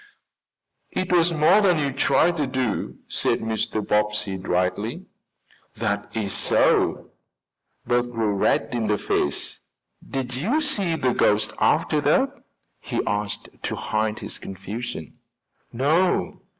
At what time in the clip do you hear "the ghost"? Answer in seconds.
10.95-11.53